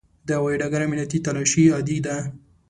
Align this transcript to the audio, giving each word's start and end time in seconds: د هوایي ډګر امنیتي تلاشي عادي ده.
د 0.27 0.29
هوایي 0.39 0.59
ډګر 0.61 0.81
امنیتي 0.85 1.19
تلاشي 1.25 1.63
عادي 1.73 1.97
ده. 2.05 2.17